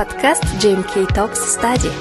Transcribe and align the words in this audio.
подкаст 0.00 0.44
GMK 0.62 1.14
Talks 1.14 1.34
Study. 1.34 1.92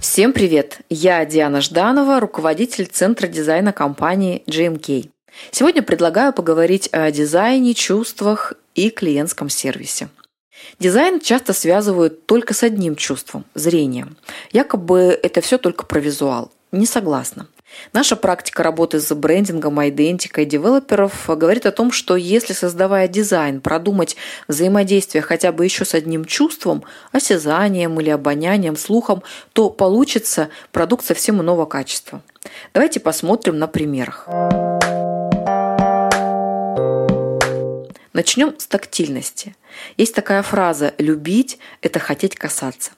Всем 0.00 0.32
привет! 0.32 0.80
Я 0.90 1.24
Диана 1.24 1.60
Жданова, 1.60 2.18
руководитель 2.18 2.86
Центра 2.86 3.28
дизайна 3.28 3.72
компании 3.72 4.42
GMK. 4.48 5.10
Сегодня 5.52 5.84
предлагаю 5.84 6.32
поговорить 6.32 6.88
о 6.90 7.08
дизайне, 7.12 7.74
чувствах 7.74 8.54
и 8.74 8.90
клиентском 8.90 9.48
сервисе. 9.48 10.08
Дизайн 10.80 11.20
часто 11.20 11.52
связывают 11.52 12.26
только 12.26 12.54
с 12.54 12.64
одним 12.64 12.96
чувством– 12.96 13.44
зрением. 13.54 14.16
Якобы 14.50 15.16
это 15.22 15.40
все 15.42 15.58
только 15.58 15.86
про 15.86 16.00
визуал. 16.00 16.50
Не 16.72 16.86
согласна. 16.86 17.46
Наша 17.92 18.16
практика 18.16 18.62
работы 18.62 19.00
с 19.00 19.14
брендингом, 19.14 19.86
идентикой 19.88 20.44
девелоперов 20.44 21.28
говорит 21.28 21.66
о 21.66 21.72
том, 21.72 21.92
что 21.92 22.16
если 22.16 22.52
создавая 22.52 23.08
дизайн, 23.08 23.60
продумать 23.60 24.16
взаимодействие 24.46 25.22
хотя 25.22 25.52
бы 25.52 25.64
еще 25.64 25.84
с 25.84 25.94
одним 25.94 26.24
чувством, 26.24 26.84
осязанием 27.12 27.98
или 28.00 28.10
обонянием, 28.10 28.76
слухом, 28.76 29.22
то 29.52 29.70
получится 29.70 30.48
продукт 30.72 31.04
совсем 31.04 31.40
иного 31.40 31.66
качества. 31.66 32.22
Давайте 32.74 33.00
посмотрим 33.00 33.58
на 33.58 33.66
примерах. 33.66 34.28
Начнем 38.12 38.58
с 38.58 38.66
тактильности. 38.66 39.54
Есть 39.96 40.14
такая 40.14 40.42
фраза 40.42 40.92
«любить– 40.98 41.58
это 41.82 42.00
хотеть 42.00 42.34
касаться». 42.34 42.90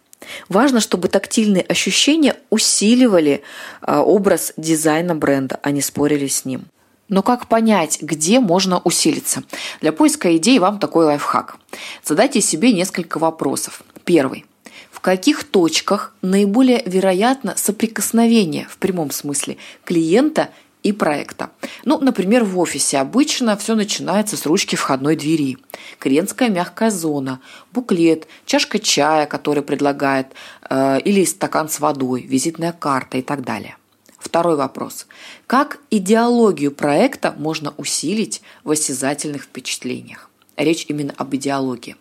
Важно, 0.49 0.81
чтобы 0.81 1.09
тактильные 1.09 1.63
ощущения 1.63 2.37
усиливали 2.51 3.43
а, 3.81 4.03
образ 4.03 4.53
дизайна 4.57 5.15
бренда, 5.15 5.59
а 5.63 5.71
не 5.71 5.81
спорили 5.81 6.27
с 6.27 6.45
ним. 6.45 6.67
Но 7.09 7.23
как 7.23 7.49
понять, 7.49 8.01
где 8.01 8.39
можно 8.39 8.79
усилиться? 8.79 9.43
Для 9.81 9.93
поиска 9.93 10.37
идей 10.37 10.59
вам 10.59 10.79
такой 10.79 11.07
лайфхак. 11.07 11.57
Задайте 12.05 12.41
себе 12.41 12.73
несколько 12.73 13.19
вопросов. 13.19 13.83
Первый. 14.05 14.47
В 14.93 15.01
каких 15.01 15.45
точках 15.45 16.15
наиболее 16.23 16.83
вероятно 16.87 17.55
соприкосновение 17.57 18.67
в 18.71 18.79
прямом 18.79 19.11
смысле 19.11 19.57
клиента 19.85 20.51
и 20.83 20.93
проекта. 20.93 21.51
Ну, 21.85 21.99
например, 21.99 22.45
в 22.45 22.59
офисе 22.59 22.99
обычно 22.99 23.57
все 23.57 23.75
начинается 23.75 24.37
с 24.37 24.47
ручки 24.47 24.77
входной 24.77 25.17
двери. 25.17 25.59
Клиентская 25.99 26.49
мягкая 26.49 26.91
зона, 26.91 27.41
буклет, 27.73 28.27
чашка 28.47 28.79
чая, 28.79 29.27
который 29.27 29.63
предлагает, 29.63 30.29
э, 30.69 31.01
или 31.01 31.25
стакан 31.25 31.69
с 31.69 31.81
водой, 31.81 32.23
визитная 32.23 32.73
карта 32.73 33.19
и 33.19 33.23
так 33.23 33.43
далее. 33.43 33.77
Второй 34.19 34.57
вопрос. 34.57 35.07
Как 35.47 35.79
идеологию 35.91 36.73
проекта 36.73 37.35
можно 37.37 37.73
усилить 37.79 38.43
в 38.65 38.71
осязательных 38.71 39.45
впечатлениях? 39.45 40.29
Речь 40.57 40.85
именно 40.89 41.15
об 41.17 41.35
идеологии. 41.35 41.97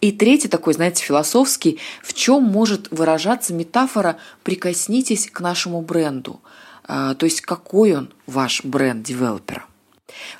И 0.00 0.12
третий 0.12 0.48
такой, 0.48 0.74
знаете, 0.74 1.02
философский, 1.04 1.78
в 2.02 2.14
чем 2.14 2.42
может 2.42 2.90
выражаться 2.90 3.52
метафора 3.52 4.16
«прикоснитесь 4.42 5.28
к 5.30 5.40
нашему 5.40 5.82
бренду», 5.82 6.40
то 6.86 7.18
есть 7.22 7.40
какой 7.40 7.96
он 7.96 8.12
ваш 8.26 8.64
бренд 8.64 9.02
девелопера. 9.02 9.64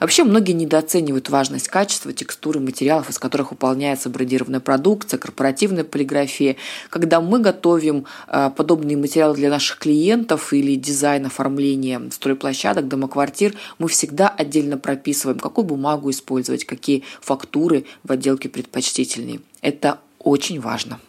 Вообще 0.00 0.24
многие 0.24 0.52
недооценивают 0.52 1.30
важность 1.30 1.68
качества, 1.68 2.12
текстуры 2.12 2.60
материалов, 2.60 3.10
из 3.10 3.18
которых 3.18 3.50
выполняется 3.50 4.10
брендированная 4.10 4.60
продукция, 4.60 5.18
корпоративная 5.18 5.84
полиграфия. 5.84 6.56
Когда 6.90 7.20
мы 7.20 7.40
готовим 7.40 8.06
а, 8.26 8.50
подобные 8.50 8.96
материалы 8.96 9.34
для 9.36 9.50
наших 9.50 9.78
клиентов 9.78 10.52
или 10.52 10.74
дизайн 10.74 11.26
оформления 11.26 12.00
стройплощадок, 12.10 12.88
домоквартир, 12.88 13.54
мы 13.78 13.88
всегда 13.88 14.28
отдельно 14.28 14.78
прописываем, 14.78 15.38
какую 15.38 15.64
бумагу 15.64 16.10
использовать, 16.10 16.64
какие 16.64 17.04
фактуры 17.20 17.84
в 18.04 18.12
отделке 18.12 18.48
предпочтительнее. 18.48 19.40
Это 19.60 19.98
очень 20.18 20.60
важно. 20.60 21.00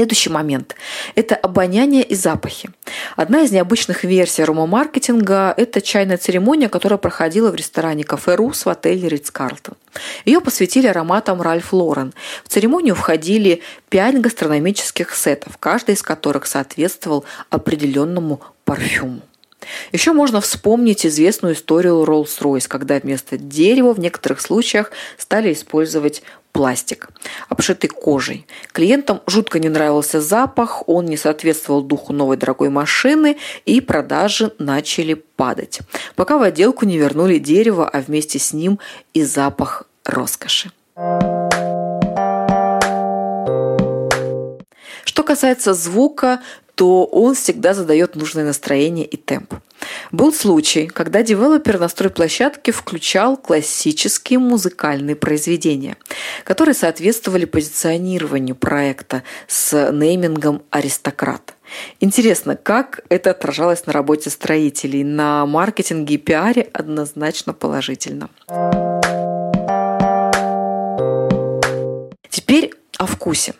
Следующий 0.00 0.30
момент– 0.30 0.76
это 1.14 1.34
обоняние 1.34 2.02
и 2.02 2.14
запахи. 2.14 2.70
Одна 3.16 3.42
из 3.42 3.52
необычных 3.52 4.02
версий 4.02 4.40
аромамаркетинга– 4.40 5.52
это 5.58 5.82
чайная 5.82 6.16
церемония, 6.16 6.70
которая 6.70 6.96
проходила 6.96 7.50
в 7.50 7.54
ресторане 7.54 8.04
«Кафе 8.04 8.34
Рус» 8.34 8.64
в 8.64 8.70
отеле 8.70 9.10
«Ритц 9.10 9.30
Карлтон». 9.30 9.74
Ее 10.24 10.40
посвятили 10.40 10.86
ароматам 10.86 11.42
Ральф 11.42 11.74
Лорен. 11.74 12.14
В 12.44 12.48
церемонию 12.48 12.94
входили 12.94 13.60
пять 13.90 14.18
гастрономических 14.18 15.14
сетов, 15.14 15.58
каждый 15.58 15.96
из 15.96 16.02
которых 16.02 16.46
соответствовал 16.46 17.26
определенному 17.50 18.40
парфюму. 18.64 19.20
Еще 19.92 20.12
можно 20.12 20.40
вспомнить 20.40 21.04
известную 21.04 21.54
историю 21.54 22.04
Rolls-Royce, 22.04 22.68
когда 22.68 22.98
вместо 22.98 23.36
дерева 23.36 23.92
в 23.92 24.00
некоторых 24.00 24.40
случаях 24.40 24.92
стали 25.18 25.52
использовать 25.52 26.22
пластик, 26.52 27.08
обшитый 27.48 27.88
кожей. 27.88 28.46
Клиентам 28.72 29.20
жутко 29.26 29.58
не 29.58 29.68
нравился 29.68 30.20
запах, 30.20 30.88
он 30.88 31.06
не 31.06 31.16
соответствовал 31.16 31.82
духу 31.82 32.12
новой 32.12 32.36
дорогой 32.36 32.68
машины, 32.68 33.38
и 33.66 33.80
продажи 33.80 34.52
начали 34.58 35.14
падать, 35.14 35.80
пока 36.16 36.38
в 36.38 36.42
отделку 36.42 36.84
не 36.86 36.98
вернули 36.98 37.38
дерево, 37.38 37.88
а 37.88 38.00
вместе 38.00 38.38
с 38.38 38.52
ним 38.52 38.78
и 39.14 39.22
запах 39.22 39.84
роскоши. 40.04 40.70
Что 45.04 45.22
касается 45.24 45.74
звука, 45.74 46.40
то 46.74 47.04
он 47.04 47.34
всегда 47.34 47.74
задает 47.74 48.16
нужное 48.16 48.44
настроение 48.44 49.04
и 49.04 49.16
темп. 49.16 49.54
Был 50.12 50.32
случай, 50.32 50.86
когда 50.86 51.22
девелопер 51.22 51.78
на 51.78 51.88
стройплощадке 51.88 52.72
включал 52.72 53.36
классические 53.36 54.38
музыкальные 54.38 55.16
произведения, 55.16 55.96
которые 56.44 56.74
соответствовали 56.74 57.44
позиционированию 57.44 58.56
проекта 58.56 59.22
с 59.46 59.90
неймингом 59.92 60.62
«Аристократ». 60.70 61.54
Интересно, 62.00 62.56
как 62.56 63.00
это 63.08 63.30
отражалось 63.30 63.86
на 63.86 63.92
работе 63.92 64.30
строителей? 64.30 65.04
На 65.04 65.46
маркетинге 65.46 66.14
и 66.16 66.18
пиаре 66.18 66.68
однозначно 66.72 67.52
положительно. 67.52 68.28
Теперь 72.28 72.72
о 72.98 73.06
вкусе. 73.06 73.54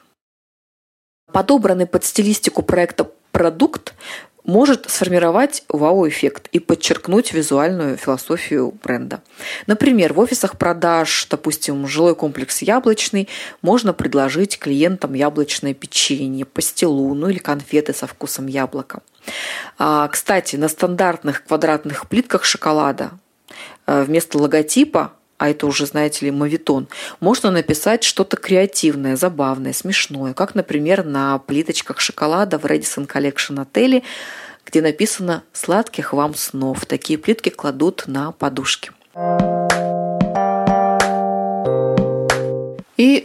Подобранный 1.33 1.87
под 1.87 2.05
стилистику 2.05 2.63
проекта 2.63 3.09
продукт 3.31 3.90
может 4.51 4.91
сформировать 4.91 5.63
вау-эффект 5.69 6.49
и 6.53 6.59
подчеркнуть 6.59 7.33
визуальную 7.33 7.97
философию 7.97 8.75
бренда. 8.83 9.23
Например, 9.67 10.13
в 10.13 10.19
офисах 10.19 10.59
продаж, 10.59 11.27
допустим, 11.31 11.87
жилой 11.87 12.15
комплекс 12.15 12.61
яблочный, 12.61 13.29
можно 13.63 13.93
предложить 13.93 14.59
клиентам 14.59 15.15
яблочное 15.15 15.73
печенье, 15.73 16.45
пастилу, 16.45 17.15
ну 17.15 17.29
или 17.29 17.39
конфеты 17.39 17.95
со 17.95 18.07
вкусом 18.07 18.49
яблока. 18.49 19.03
А, 19.79 20.09
кстати, 20.09 20.57
на 20.57 20.69
стандартных 20.69 21.45
квадратных 21.45 22.09
плитках 22.09 22.45
шоколада 22.45 23.13
э, 23.87 24.03
вместо 24.03 24.39
логотипа 24.39 25.13
а 25.41 25.49
это 25.49 25.67
уже, 25.67 25.87
знаете 25.87 26.27
ли, 26.27 26.31
мавитон, 26.31 26.87
можно 27.19 27.51
написать 27.51 28.05
что-то 28.05 28.37
креативное, 28.37 29.17
забавное, 29.17 29.73
смешное, 29.73 30.35
как, 30.35 30.55
например, 30.55 31.03
на 31.03 31.39
плиточках 31.39 31.99
шоколада 31.99 32.59
в 32.59 32.67
Redison 32.67 33.07
Collection 33.07 33.59
отеле, 33.63 34.03
где 34.67 34.83
написано 34.83 35.43
«Сладких 35.55 36.13
вам 36.13 36.35
снов». 36.35 36.85
Такие 36.85 37.19
плитки 37.19 37.49
кладут 37.49 38.05
на 38.07 38.33
подушки. 38.33 38.91
И 39.17 39.50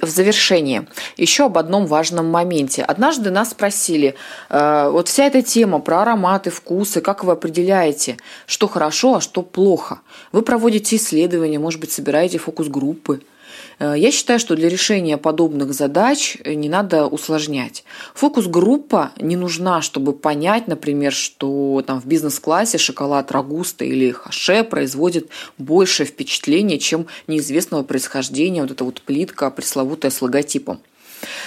в 0.05 0.09
завершение 0.09 0.87
еще 1.17 1.45
об 1.45 1.57
одном 1.57 1.85
важном 1.85 2.27
моменте. 2.27 2.83
Однажды 2.83 3.31
нас 3.31 3.51
спросили, 3.51 4.15
э, 4.49 4.89
вот 4.91 5.07
вся 5.07 5.25
эта 5.25 5.41
тема 5.41 5.79
про 5.79 6.01
ароматы, 6.01 6.49
вкусы, 6.49 7.01
как 7.01 7.23
вы 7.23 7.33
определяете, 7.33 8.17
что 8.45 8.67
хорошо, 8.67 9.15
а 9.15 9.21
что 9.21 9.41
плохо? 9.41 9.99
Вы 10.31 10.41
проводите 10.41 10.95
исследования, 10.95 11.59
может 11.59 11.79
быть, 11.79 11.91
собираете 11.91 12.37
фокус-группы– 12.37 13.21
я 13.79 14.11
считаю, 14.11 14.39
что 14.39 14.55
для 14.55 14.69
решения 14.69 15.17
подобных 15.17 15.73
задач 15.73 16.37
э, 16.43 16.53
не 16.53 16.69
надо 16.69 17.07
усложнять. 17.07 17.83
Фокус-группа 18.13 19.11
не 19.19 19.35
нужна, 19.35 19.81
чтобы 19.81 20.13
понять, 20.13 20.67
например, 20.67 21.11
что 21.13 21.83
там 21.85 21.99
в 21.99 22.05
бизнес-классе 22.05 22.77
шоколад 22.77 23.31
Рагуста 23.31 23.85
или 23.85 24.11
Хаше 24.11 24.63
производит 24.63 25.29
большее 25.57 26.07
впечатление, 26.07 26.79
чем 26.79 27.07
неизвестного 27.27 27.83
происхождения 27.83 28.61
вот 28.61 28.71
эта 28.71 28.83
вот 28.83 29.01
плитка 29.01 29.51
пресловутая 29.51 30.11
с 30.11 30.21
логотипом. 30.21 30.79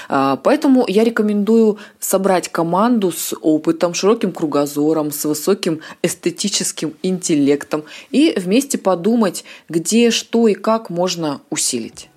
Э, 0.09 0.37
поэтому 0.43 0.85
я 0.89 1.05
рекомендую 1.05 1.79
собрать 1.99 2.49
команду 2.49 3.13
с 3.13 3.35
опытом, 3.41 3.95
широким 3.95 4.33
кругозором, 4.33 5.11
с 5.11 5.25
высоким 5.25 5.81
эстетическим 6.03 6.95
интеллектом 7.03 7.85
и 8.11 8.35
вместе 8.37 8.79
подумать, 8.79 9.45
где, 9.69 10.11
что 10.11 10.49
и 10.49 10.55
как 10.55 10.91
можно 10.91 11.41
усилить. 11.51 12.09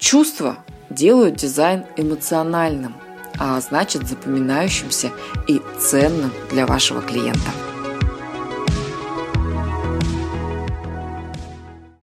Чувства 0.00 0.56
делают 0.88 1.36
дизайн 1.36 1.84
эмоциональным, 1.96 2.96
а 3.38 3.60
значит 3.60 4.08
запоминающимся 4.08 5.12
и 5.46 5.60
ценным 5.78 6.32
для 6.50 6.66
вашего 6.66 7.02
клиента. 7.02 7.50